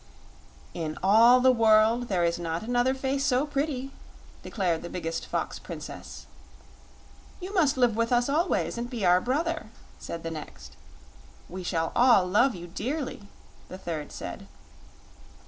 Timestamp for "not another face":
2.39-3.23